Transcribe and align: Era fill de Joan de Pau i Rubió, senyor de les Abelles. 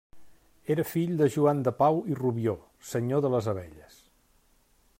Era 0.75 0.85
fill 0.91 1.11
de 1.19 1.27
Joan 1.35 1.61
de 1.67 1.73
Pau 1.81 2.01
i 2.13 2.17
Rubió, 2.21 2.55
senyor 2.93 3.25
de 3.27 3.31
les 3.35 3.51
Abelles. 3.55 4.01